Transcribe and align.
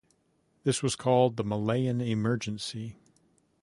This 0.63 0.81
was 0.81 0.95
called 0.95 1.37
the 1.37 1.43
Malayan 1.43 2.01
Emergency. 2.01 2.95